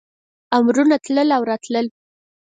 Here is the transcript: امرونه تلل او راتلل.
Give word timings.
امرونه 0.57 0.95
تلل 1.05 1.29
او 1.37 1.41
راتلل. 1.49 1.85